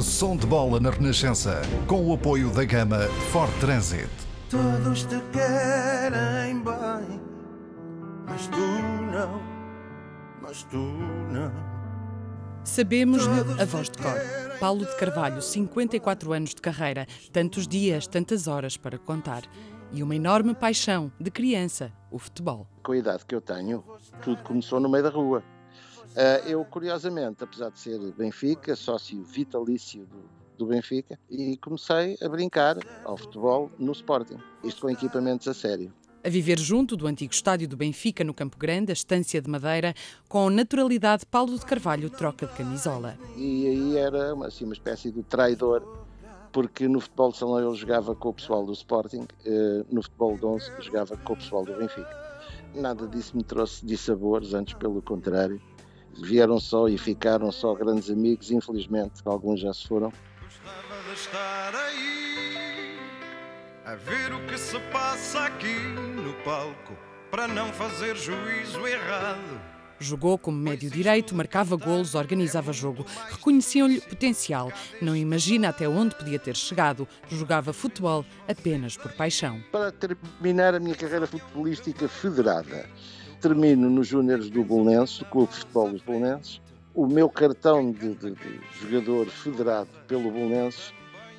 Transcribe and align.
Som 0.00 0.34
de 0.34 0.46
bola 0.46 0.80
na 0.80 0.88
Renascença, 0.90 1.60
com 1.86 2.06
o 2.06 2.14
apoio 2.14 2.48
da 2.50 2.64
gama 2.64 3.00
Ford 3.30 3.52
Transit. 3.60 4.08
Todos 4.48 5.04
te 5.04 5.20
querem 5.30 6.54
bem, 6.62 7.20
mas 8.26 8.46
tu 8.46 8.56
não, 9.12 9.42
mas 10.40 10.62
tu 10.64 10.78
não. 10.78 11.52
Sabemos-lhe 12.64 13.60
a 13.60 13.64
voz 13.66 13.90
de 13.90 13.98
cor. 13.98 14.16
Paulo 14.58 14.86
de 14.86 14.96
Carvalho, 14.96 15.42
54 15.42 16.32
anos 16.32 16.50
de 16.54 16.62
carreira, 16.62 17.06
tantos 17.30 17.68
dias, 17.68 18.06
tantas 18.06 18.48
horas 18.48 18.78
para 18.78 18.98
contar. 18.98 19.42
E 19.92 20.02
uma 20.02 20.16
enorme 20.16 20.54
paixão 20.54 21.12
de 21.20 21.30
criança, 21.30 21.92
o 22.10 22.18
futebol. 22.18 22.66
Com 22.82 22.92
a 22.92 22.96
idade 22.96 23.26
que 23.26 23.34
eu 23.34 23.40
tenho, 23.40 23.84
tudo 24.22 24.42
começou 24.42 24.80
no 24.80 24.88
meio 24.88 25.04
da 25.04 25.10
rua. 25.10 25.42
Uh, 26.10 26.48
eu, 26.48 26.64
curiosamente, 26.64 27.44
apesar 27.44 27.70
de 27.70 27.78
ser 27.78 27.98
Benfica, 28.12 28.74
sócio 28.74 29.22
vitalício 29.22 30.04
do, 30.06 30.24
do 30.58 30.66
Benfica, 30.66 31.18
e 31.30 31.56
comecei 31.58 32.16
a 32.20 32.28
brincar 32.28 32.76
ao 33.04 33.16
futebol 33.16 33.70
no 33.78 33.92
Sporting, 33.92 34.38
isto 34.64 34.82
com 34.82 34.90
equipamentos 34.90 35.46
a 35.46 35.54
sério. 35.54 35.92
A 36.22 36.28
viver 36.28 36.58
junto 36.58 36.96
do 36.96 37.06
antigo 37.06 37.32
estádio 37.32 37.68
do 37.68 37.76
Benfica, 37.76 38.24
no 38.24 38.34
Campo 38.34 38.58
Grande, 38.58 38.90
a 38.90 38.92
Estância 38.92 39.40
de 39.40 39.48
Madeira, 39.48 39.94
com 40.28 40.50
naturalidade, 40.50 41.24
Paulo 41.24 41.56
de 41.56 41.64
Carvalho 41.64 42.10
troca 42.10 42.46
de 42.46 42.54
camisola. 42.54 43.16
E 43.36 43.68
aí 43.68 43.96
era 43.96 44.34
assim, 44.44 44.64
uma 44.64 44.74
espécie 44.74 45.12
de 45.12 45.22
traidor, 45.22 45.82
porque 46.52 46.88
no 46.88 47.00
futebol 47.00 47.30
de 47.30 47.38
salão 47.38 47.58
ele 47.60 47.74
jogava 47.76 48.16
com 48.16 48.30
o 48.30 48.34
pessoal 48.34 48.66
do 48.66 48.72
Sporting, 48.72 49.22
uh, 49.46 49.86
no 49.88 50.02
futebol 50.02 50.36
de 50.36 50.44
11 50.44 50.72
jogava 50.80 51.16
com 51.16 51.34
o 51.34 51.36
pessoal 51.36 51.64
do 51.64 51.72
Benfica. 51.78 52.18
Nada 52.74 53.06
disso 53.06 53.36
me 53.36 53.44
trouxe 53.44 53.86
dissabores, 53.86 54.52
antes 54.52 54.74
pelo 54.74 55.00
contrário 55.00 55.60
vieram 56.14 56.58
só 56.58 56.88
e 56.88 56.96
ficaram 56.98 57.50
só 57.50 57.74
grandes 57.74 58.10
amigos, 58.10 58.50
infelizmente 58.50 59.20
alguns 59.24 59.60
já 59.60 59.72
se 59.72 59.86
foram. 59.86 60.12
Gostava 60.42 61.02
de 61.06 61.12
estar 61.14 61.74
aí 61.74 62.98
a 63.84 63.94
ver 63.94 64.32
o 64.32 64.46
que 64.46 64.58
se 64.58 64.78
passa 64.92 65.40
aqui 65.46 65.74
no 65.74 66.32
palco 66.44 66.94
para 67.30 67.48
não 67.48 67.72
fazer 67.72 68.16
juízo 68.16 68.86
errado. 68.86 69.60
Jogou 70.02 70.38
como 70.38 70.56
médio 70.56 70.90
direito, 70.90 71.34
marcava 71.34 71.76
golos, 71.76 72.14
organizava 72.14 72.72
jogo. 72.72 73.04
Reconheciam-lhe 73.30 74.00
potencial. 74.00 74.72
Não 75.00 75.14
imagina 75.14 75.68
até 75.68 75.86
onde 75.86 76.14
podia 76.14 76.38
ter 76.38 76.56
chegado. 76.56 77.06
Jogava 77.28 77.74
futebol 77.74 78.24
apenas 78.48 78.96
por 78.96 79.12
paixão. 79.12 79.62
Para 79.70 79.92
terminar 79.92 80.74
a 80.74 80.80
minha 80.80 80.94
carreira 80.94 81.26
futebolística 81.26 82.08
federada, 82.08 82.88
termino 83.40 83.88
nos 83.88 84.06
Júniores 84.06 84.50
do 84.50 84.62
Bolonenses, 84.62 85.18
do 85.18 85.24
Clube 85.24 85.50
de 85.50 85.58
Futebol 85.58 85.90
dos 85.90 86.02
Bolonenses. 86.02 86.60
O 86.94 87.06
meu 87.06 87.28
cartão 87.28 87.90
de, 87.90 88.14
de, 88.14 88.32
de 88.32 88.60
jogador 88.80 89.26
federado 89.26 89.88
pelo 90.06 90.30
Bolonenses 90.30 90.92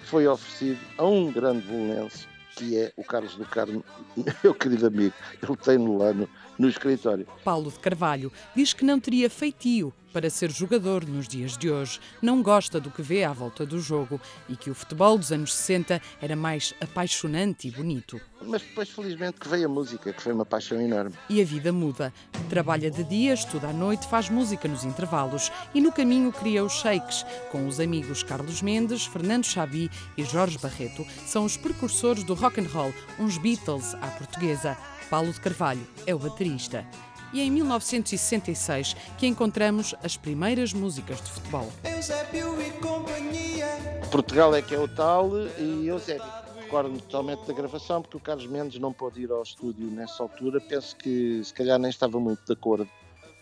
foi 0.05 0.27
oferecido 0.27 0.79
a 0.97 1.05
um 1.05 1.31
grande 1.31 1.65
bolonense, 1.67 2.25
que 2.55 2.77
é 2.77 2.91
o 2.97 3.03
Carlos 3.03 3.35
do 3.35 3.45
Carmo, 3.45 3.83
meu 4.43 4.53
querido 4.53 4.87
amigo. 4.87 5.13
Ele 5.41 5.57
tem-no 5.57 5.97
lá 5.97 6.13
no, 6.13 6.27
no 6.57 6.67
escritório. 6.67 7.27
Paulo 7.43 7.69
de 7.69 7.79
Carvalho 7.79 8.31
diz 8.55 8.73
que 8.73 8.83
não 8.83 8.99
teria 8.99 9.29
feitio 9.29 9.93
para 10.11 10.29
ser 10.29 10.51
jogador 10.51 11.05
nos 11.07 11.27
dias 11.27 11.57
de 11.57 11.69
hoje. 11.69 11.99
Não 12.21 12.41
gosta 12.41 12.79
do 12.79 12.91
que 12.91 13.01
vê 13.01 13.23
à 13.23 13.31
volta 13.31 13.65
do 13.65 13.79
jogo 13.79 14.19
e 14.47 14.55
que 14.55 14.69
o 14.69 14.75
futebol 14.75 15.17
dos 15.17 15.31
anos 15.31 15.53
60 15.53 16.01
era 16.21 16.35
mais 16.35 16.73
apaixonante 16.81 17.67
e 17.67 17.71
bonito. 17.71 18.19
Mas 18.43 18.61
depois, 18.61 18.89
felizmente, 18.89 19.39
que 19.39 19.47
veio 19.47 19.67
a 19.67 19.69
música, 19.69 20.11
que 20.11 20.21
foi 20.21 20.33
uma 20.33 20.45
paixão 20.45 20.81
enorme. 20.81 21.15
E 21.29 21.41
a 21.41 21.45
vida 21.45 21.71
muda. 21.71 22.11
Trabalha 22.49 22.89
de 22.89 23.03
dia, 23.03 23.33
estuda 23.33 23.67
à 23.67 23.73
noite, 23.73 24.07
faz 24.07 24.29
música 24.29 24.67
nos 24.67 24.83
intervalos 24.83 25.51
e 25.73 25.81
no 25.81 25.91
caminho 25.91 26.31
cria 26.31 26.63
os 26.63 26.73
shakes, 26.73 27.25
com 27.51 27.67
os 27.67 27.79
amigos 27.79 28.23
Carlos 28.23 28.61
Mendes, 28.61 29.05
Fernando 29.05 29.45
Xabi 29.45 29.89
e 30.17 30.23
Jorge 30.23 30.57
Barreto. 30.57 31.05
São 31.25 31.45
os 31.45 31.55
precursores 31.55 32.23
do 32.23 32.33
rock 32.33 32.59
and 32.59 32.67
roll, 32.67 32.93
uns 33.19 33.37
Beatles 33.37 33.93
à 33.95 34.07
portuguesa. 34.07 34.77
Paulo 35.09 35.31
de 35.31 35.41
Carvalho 35.41 35.85
é 36.07 36.15
o 36.15 36.19
baterista 36.19 36.85
e 37.33 37.39
é 37.39 37.43
em 37.43 37.51
1966 37.51 38.95
que 39.17 39.27
encontramos 39.27 39.95
as 40.03 40.17
primeiras 40.17 40.73
músicas 40.73 41.21
de 41.21 41.29
futebol. 41.29 41.71
Eusébio 41.83 42.61
e 42.61 42.71
companhia. 42.71 43.67
Portugal 44.11 44.53
é 44.55 44.61
que 44.61 44.75
é 44.75 44.79
o 44.79 44.87
tal 44.87 45.29
e 45.57 45.87
Eusébio. 45.87 46.41
Recordo-me 46.57 47.01
totalmente 47.01 47.45
da 47.45 47.53
gravação, 47.53 48.01
porque 48.01 48.17
o 48.17 48.19
Carlos 48.19 48.47
Mendes 48.47 48.79
não 48.79 48.93
pôde 48.93 49.21
ir 49.21 49.31
ao 49.31 49.43
estúdio 49.43 49.87
nessa 49.87 50.23
altura. 50.23 50.61
Penso 50.61 50.95
que 50.95 51.43
se 51.43 51.53
calhar 51.53 51.77
nem 51.77 51.89
estava 51.89 52.19
muito 52.19 52.45
de 52.45 52.53
acordo 52.53 52.89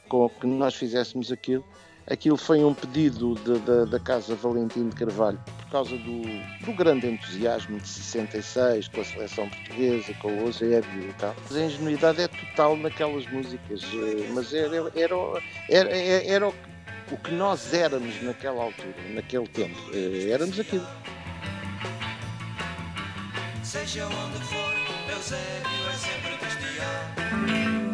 com 0.07 0.27
que 0.27 0.47
nós 0.47 0.73
fizéssemos 0.73 1.31
aquilo. 1.31 1.63
Aquilo 2.09 2.37
foi 2.37 2.63
um 2.63 2.73
pedido 2.73 3.35
de, 3.35 3.59
de, 3.59 3.85
da 3.91 3.99
Casa 3.99 4.33
Valentim 4.35 4.89
de 4.89 4.95
Carvalho 4.95 5.39
por 5.59 5.69
causa 5.69 5.95
do, 5.95 6.21
do, 6.65 6.73
grande 6.73 7.05
entusiasmo 7.05 7.77
de 7.77 7.87
66 7.87 8.87
com 8.87 9.01
a 9.01 9.05
seleção 9.05 9.47
portuguesa, 9.47 10.13
com 10.15 10.29
o 10.29 10.47
Eusébio 10.47 11.09
e 11.09 11.13
tal. 11.13 11.35
A 11.51 11.59
ingenuidade 11.59 12.21
é 12.21 12.27
total 12.27 12.75
naquelas 12.77 13.27
músicas, 13.31 13.83
eh, 13.83 14.27
mas 14.33 14.51
era, 14.51 14.91
era, 14.95 15.15
era, 15.69 15.89
era, 15.89 16.25
era 16.25 16.47
o 16.47 17.17
que 17.17 17.31
nós 17.31 17.71
éramos 17.73 18.19
naquela 18.23 18.63
altura, 18.63 18.95
naquele 19.13 19.47
tempo. 19.47 19.77
Eh, 19.93 20.31
éramos 20.31 20.59
aquilo. 20.59 20.87
Seja 23.63 24.07
onde 24.07 24.39
for, 24.45 24.73
Eusébio 25.11 25.89
é 25.89 25.93
sempre 25.93 26.37
bestial. 26.43 27.88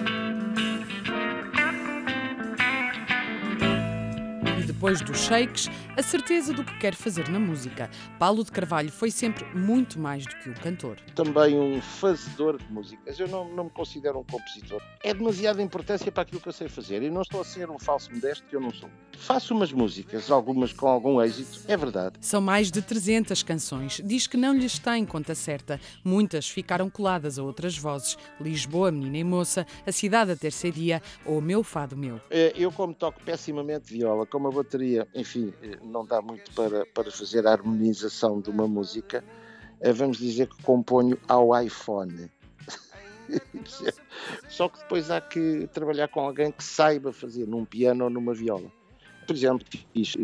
Depois 4.86 5.02
dos 5.02 5.18
shakes, 5.18 5.68
a 5.98 6.04
certeza 6.04 6.54
do 6.54 6.64
que 6.64 6.78
quer 6.78 6.94
fazer 6.94 7.30
na 7.30 7.40
música. 7.40 7.90
Paulo 8.20 8.44
de 8.44 8.52
Carvalho 8.52 8.92
foi 8.92 9.10
sempre 9.10 9.46
muito 9.58 9.98
mais 9.98 10.26
do 10.26 10.36
que 10.38 10.50
um 10.50 10.54
cantor. 10.54 10.98
Também 11.16 11.58
um 11.58 11.82
fazedor 11.82 12.58
de 12.58 12.72
músicas. 12.72 13.20
Eu 13.20 13.28
não, 13.28 13.48
não 13.50 13.64
me 13.66 13.70
considero 13.70 14.20
um 14.20 14.24
compositor. 14.24 14.82
É 15.04 15.14
demasiada 15.14 15.62
importância 15.62 16.12
para 16.12 16.24
aquilo 16.24 16.42
que 16.42 16.50
eu 16.50 16.54
sei 16.54 16.68
fazer 16.68 17.02
e 17.02 17.10
não 17.10 17.22
estou 17.22 17.42
a 17.42 17.46
ser 17.46 17.70
um 17.70 17.80
falso 17.80 18.12
modesto 18.14 18.46
que 18.48 18.56
eu 18.56 18.60
não 18.60 18.72
sou. 18.74 18.90
Faço 19.18 19.54
umas 19.54 19.72
músicas, 19.72 20.30
algumas 20.30 20.74
com 20.74 20.88
algum 20.88 21.22
êxito, 21.22 21.62
é 21.68 21.78
verdade. 21.78 22.16
São 22.20 22.42
mais 22.42 22.70
de 22.70 22.82
300 22.82 23.42
canções. 23.44 24.02
Diz 24.04 24.28
que 24.28 24.36
não 24.36 24.54
lhe 24.54 24.66
está 24.66 24.98
em 24.98 25.06
conta 25.06 25.34
certa. 25.34 25.80
Muitas 26.04 26.50
ficaram 26.50 26.90
coladas 26.90 27.40
a 27.40 27.44
outras 27.44 27.78
vozes. 27.78 28.18
Lisboa, 28.40 28.92
Menina 28.92 29.18
e 29.18 29.24
Moça, 29.24 29.66
A 29.88 29.92
Cidade 29.92 30.32
a 30.32 30.36
Terceira 30.36 30.76
Dia 30.76 31.02
ou 31.26 31.40
Meu 31.40 31.64
Fado 31.64 31.96
Meu. 31.96 32.20
É, 32.30 32.54
eu, 32.58 32.72
como 32.72 32.94
toco 32.94 33.22
pessimamente 33.24 33.94
viola, 33.94 34.26
como 34.26 34.50
a 34.50 34.52
bateria, 34.52 35.08
enfim, 35.16 35.54
não 35.86 36.06
dá 36.06 36.22
muito 36.22 36.52
para, 36.54 36.86
para 36.88 37.12
fazer 37.12 37.46
a 37.48 37.52
harmonização 37.52 38.42
de 38.42 38.50
uma 38.50 38.68
música, 38.68 39.24
eh, 39.80 39.94
vamos 39.94 40.18
dizer 40.18 40.48
que 40.48 40.64
componho 40.64 41.18
ao 41.28 41.60
iPhone. 41.62 42.30
Só 44.50 44.70
que 44.70 44.80
depois 44.80 45.12
há 45.12 45.20
que 45.22 45.68
trabalhar 45.74 46.08
com 46.08 46.22
alguém 46.22 46.52
que 46.52 46.64
saiba 46.64 47.12
fazer 47.12 47.48
num 47.48 47.66
piano 47.66 48.06
ou 48.06 48.10
numa 48.10 48.34
viola. 48.34 48.72
Por 49.28 49.36
exemplo, 49.36 49.66
fiz 49.94 50.16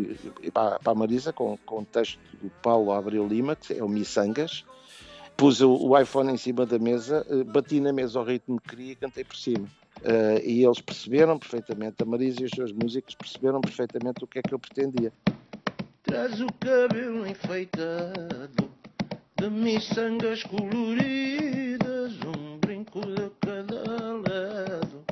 eh, 0.42 0.50
para 0.50 0.78
a 0.84 0.94
Marisa 0.94 1.32
com, 1.32 1.56
com 1.58 1.80
o 1.80 1.84
texto 1.84 2.18
do 2.40 2.50
Paulo 2.62 2.92
Abreu 2.92 3.26
Lima, 3.26 3.56
que 3.56 3.74
é 3.74 3.84
o 3.84 3.88
Missangas, 3.88 4.64
pus 5.36 5.60
o, 5.60 5.74
o 5.74 5.98
iPhone 5.98 6.32
em 6.32 6.36
cima 6.36 6.64
da 6.64 6.78
mesa, 6.78 7.26
eh, 7.28 7.44
bati 7.44 7.80
na 7.80 7.92
mesa 7.92 8.18
ao 8.18 8.24
ritmo 8.24 8.60
que 8.60 8.70
queria 8.70 8.92
e 8.92 8.96
cantei 8.96 9.24
por 9.24 9.36
cima. 9.36 9.68
E 10.42 10.64
eles 10.64 10.80
perceberam 10.80 11.38
perfeitamente, 11.38 12.02
a 12.02 12.04
Marisa 12.04 12.42
e 12.42 12.46
os 12.46 12.50
seus 12.50 12.72
músicos 12.72 13.14
perceberam 13.14 13.60
perfeitamente 13.60 14.24
o 14.24 14.26
que 14.26 14.40
é 14.40 14.42
que 14.42 14.52
eu 14.52 14.58
pretendia. 14.58 15.12
Traz 16.12 16.42
o 16.42 16.46
cabelo 16.60 17.26
enfeitado 17.26 18.70
de 19.34 19.48
miçangas 19.48 20.42
coloridas, 20.42 22.12
um 22.26 22.58
brinco 22.58 23.00
de 23.00 23.30
cada 23.40 23.82
lado, 23.82 25.02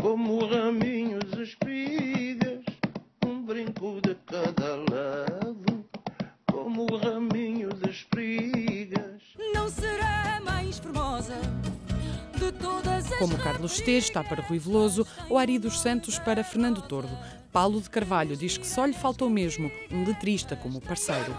como 0.00 0.46
raminhos 0.46 1.28
de 1.32 1.42
espigas, 1.42 2.64
um 3.26 3.42
brinco 3.42 4.00
de 4.00 4.14
cada 4.24 4.76
lado, 4.76 5.84
como 6.46 6.86
raminho 6.98 7.70
de 7.70 7.90
espigas. 7.90 9.22
Não 9.52 9.68
será 9.68 10.40
mais 10.40 10.78
formosa 10.78 11.34
de 12.38 12.52
todas 12.52 13.10
as 13.10 13.18
Como 13.18 13.36
Carlos 13.38 13.72
Esteves 13.72 14.04
está 14.04 14.22
para 14.22 14.40
Rui 14.42 14.60
Veloso 14.60 15.04
ou 15.28 15.36
Ari 15.36 15.58
dos 15.58 15.80
Santos 15.80 16.16
para 16.20 16.44
Fernando 16.44 16.80
Tordo. 16.82 17.41
Paulo 17.52 17.80
de 17.80 17.90
Carvalho 17.90 18.36
diz 18.36 18.56
que 18.56 18.66
só 18.66 18.86
lhe 18.86 18.94
faltou 18.94 19.28
mesmo 19.28 19.70
um 19.90 20.04
letrista 20.04 20.56
como 20.56 20.80
parceiro. 20.80 21.36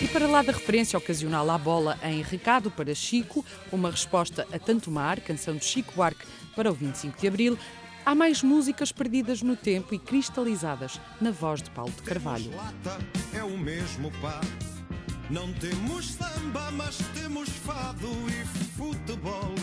E 0.00 0.06
para 0.08 0.26
lá 0.26 0.42
da 0.42 0.52
referência 0.52 0.96
ocasional 0.96 1.50
à 1.50 1.58
bola 1.58 1.98
em 2.02 2.22
Recado 2.22 2.70
para 2.70 2.94
Chico, 2.94 3.44
uma 3.72 3.90
resposta 3.90 4.46
a 4.52 4.58
Tanto 4.58 4.90
Mar, 4.90 5.20
canção 5.20 5.56
de 5.56 5.64
Chico 5.64 5.92
Buarque 5.94 6.26
para 6.54 6.70
o 6.70 6.74
25 6.74 7.20
de 7.20 7.26
Abril, 7.26 7.58
há 8.04 8.14
mais 8.14 8.42
músicas 8.42 8.92
perdidas 8.92 9.42
no 9.42 9.56
tempo 9.56 9.94
e 9.94 9.98
cristalizadas 9.98 11.00
na 11.20 11.32
voz 11.32 11.60
de 11.60 11.70
Paulo 11.70 11.92
de 11.92 12.02
Carvalho. 12.02 12.54
Lata 12.54 12.98
é 13.32 13.42
o 13.42 13.58
mesmo 13.58 14.12
pá. 14.20 14.40
Não 15.28 15.52
temos 15.54 16.12
samba, 16.12 16.70
mas 16.70 16.98
temos 17.12 17.48
fado 17.48 18.08
e 18.28 18.46
futebol. 18.76 19.54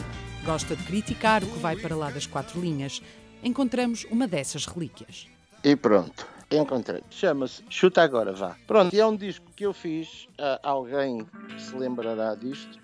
Gosta 0.44 0.76
de 0.76 0.84
criticar 0.84 1.42
o 1.42 1.48
que 1.48 1.60
vai 1.60 1.78
para 1.78 1.96
lá 1.96 2.10
das 2.10 2.26
quatro 2.26 2.60
linhas. 2.60 3.02
Encontramos 3.44 4.06
uma 4.10 4.28
dessas 4.28 4.66
relíquias. 4.66 5.28
E 5.64 5.76
pronto, 5.76 6.26
Encontrei. 6.52 7.02
Chama-se 7.10 7.64
Chuta 7.70 8.04
Agora 8.04 8.32
Vá. 8.32 8.56
Pronto, 8.68 8.96
e 8.96 9.00
é 9.00 9.06
um 9.06 9.16
disco 9.16 9.46
que 9.56 9.66
eu 9.66 9.74
fiz, 9.74 10.26
uh, 10.40 10.60
alguém 10.62 11.26
se 11.58 11.76
lembrará 11.76 12.36
disto, 12.36 12.80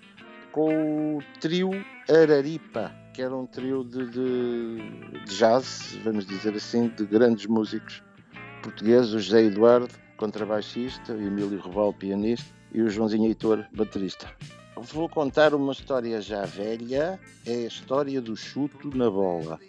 com 0.50 1.18
o 1.18 1.22
trio 1.40 1.70
Araripa, 2.08 2.92
que 3.14 3.22
era 3.22 3.34
um 3.34 3.46
trio 3.46 3.84
de, 3.84 4.06
de, 4.06 5.20
de 5.20 5.36
jazz, 5.36 5.96
vamos 6.02 6.26
dizer 6.26 6.54
assim, 6.54 6.88
de 6.88 7.04
grandes 7.06 7.46
músicos 7.46 8.02
portugueses, 8.62 9.12
o 9.12 9.20
José 9.20 9.44
Eduardo, 9.44 9.94
contrabaixista, 10.16 11.12
o 11.12 11.20
Emílio 11.20 11.60
Reval, 11.60 11.92
pianista, 11.92 12.52
e 12.72 12.82
o 12.82 12.90
Joãozinho 12.90 13.26
Heitor, 13.26 13.64
baterista. 13.72 14.28
Vou 14.76 15.08
contar 15.08 15.54
uma 15.54 15.72
história 15.72 16.20
já 16.20 16.44
velha, 16.44 17.20
é 17.46 17.52
a 17.52 17.66
história 17.66 18.20
do 18.20 18.36
chuto 18.36 18.96
na 18.96 19.10
bola, 19.10 19.60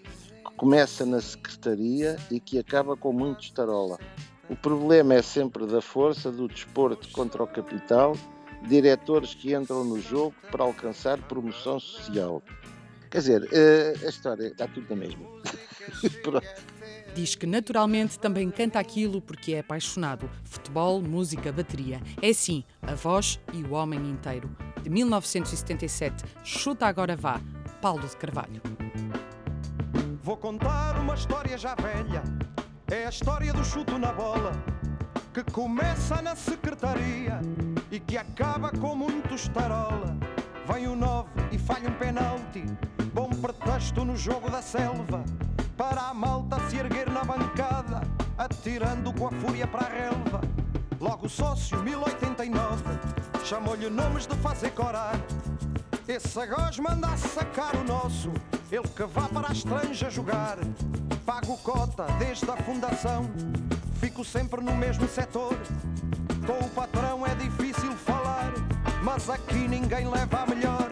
começa 0.61 1.07
na 1.07 1.19
secretaria 1.19 2.17
e 2.29 2.39
que 2.39 2.59
acaba 2.59 2.95
com 2.95 3.11
muito 3.11 3.45
estarola. 3.45 3.97
O 4.47 4.55
problema 4.55 5.15
é 5.15 5.21
sempre 5.23 5.65
da 5.65 5.81
força 5.81 6.31
do 6.31 6.47
desporto 6.47 7.09
contra 7.09 7.41
o 7.41 7.47
capital, 7.47 8.15
diretores 8.67 9.33
que 9.33 9.55
entram 9.55 9.83
no 9.83 9.99
jogo 9.99 10.35
para 10.51 10.63
alcançar 10.63 11.17
promoção 11.23 11.79
social. 11.79 12.43
Quer 13.09 13.17
dizer, 13.17 13.49
eh, 13.51 13.95
a 14.05 14.09
história 14.09 14.49
está 14.49 14.67
tudo 14.67 14.85
na 14.91 14.97
mesma. 14.97 15.25
Diz 17.15 17.33
que 17.33 17.47
naturalmente 17.47 18.19
também 18.19 18.51
canta 18.51 18.79
aquilo 18.79 19.19
porque 19.19 19.53
é 19.53 19.61
apaixonado. 19.61 20.29
Futebol, 20.43 21.01
música, 21.01 21.51
bateria. 21.51 21.99
É 22.21 22.31
sim, 22.33 22.63
a 22.83 22.93
voz 22.93 23.39
e 23.51 23.63
o 23.63 23.71
homem 23.71 24.11
inteiro. 24.11 24.55
De 24.83 24.91
1977, 24.91 26.23
Chuta 26.43 26.85
Agora 26.85 27.15
Vá, 27.15 27.41
Paulo 27.81 28.07
de 28.07 28.15
Carvalho. 28.15 28.61
Vou 30.31 30.37
contar 30.37 30.97
uma 30.97 31.13
história 31.13 31.57
já 31.57 31.75
velha. 31.75 32.23
É 32.89 33.05
a 33.05 33.09
história 33.09 33.51
do 33.51 33.65
chuto 33.65 33.99
na 33.99 34.13
bola. 34.13 34.53
Que 35.33 35.43
começa 35.43 36.21
na 36.21 36.37
secretaria 36.37 37.41
e 37.91 37.99
que 37.99 38.17
acaba 38.17 38.71
com 38.71 38.95
muito 38.95 39.35
estarola. 39.35 40.15
Vem 40.71 40.87
o 40.87 40.95
9 40.95 41.27
e 41.51 41.57
falha 41.57 41.89
um 41.89 41.93
penalti. 41.95 42.63
Bom 43.13 43.29
pretexto 43.29 44.05
no 44.05 44.15
jogo 44.15 44.49
da 44.49 44.61
selva 44.61 45.21
para 45.75 46.03
a 46.03 46.13
malta 46.13 46.61
se 46.69 46.77
erguer 46.77 47.09
na 47.09 47.25
bancada, 47.25 47.99
atirando 48.37 49.11
com 49.11 49.27
a 49.27 49.31
fúria 49.31 49.67
para 49.67 49.85
a 49.85 49.89
relva. 49.89 50.39
Logo 50.97 51.25
o 51.25 51.29
sócio 51.29 51.83
1089 51.83 52.85
chamou-lhe 53.43 53.89
nomes 53.89 54.27
de 54.27 54.35
fazer 54.37 54.71
corar. 54.71 55.19
Esse 56.07 56.29
sagaz 56.29 56.79
manda 56.79 57.17
sacar 57.17 57.75
o 57.75 57.83
nosso, 57.83 58.31
ele 58.71 58.87
que 58.87 59.03
vá 59.03 59.27
para 59.27 59.49
a 59.49 59.51
estranja 59.51 60.09
jogar. 60.09 60.57
Pago 61.25 61.57
cota 61.57 62.05
desde 62.17 62.49
a 62.49 62.55
fundação, 62.57 63.29
fico 63.99 64.23
sempre 64.23 64.61
no 64.61 64.73
mesmo 64.73 65.07
setor. 65.09 65.55
Com 66.47 66.65
o 66.65 66.69
patrão 66.69 67.25
é 67.27 67.35
difícil 67.35 67.91
falar, 67.91 68.53
mas 69.03 69.29
aqui 69.29 69.67
ninguém 69.67 70.09
leva 70.09 70.39
a 70.39 70.45
melhor. 70.45 70.89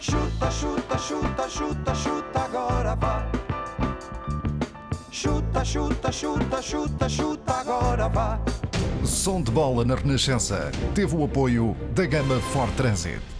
Chuta, 0.00 0.50
chuta, 0.50 0.98
chuta, 0.98 1.48
chuta, 1.48 1.94
chuta, 1.94 2.40
agora 2.40 2.94
vá. 2.94 3.26
Chuta, 5.10 5.64
chuta, 5.64 6.12
chuta, 6.12 6.62
chuta, 6.62 7.08
chuta, 7.08 7.54
agora 7.54 8.08
vá. 8.08 8.40
Som 9.04 9.42
de 9.42 9.50
bola 9.50 9.84
na 9.84 9.96
Renascença 9.96 10.70
teve 10.94 11.16
o 11.16 11.24
apoio 11.24 11.76
da 11.92 12.06
gama 12.06 12.40
Ford 12.52 12.72
Transit. 12.76 13.37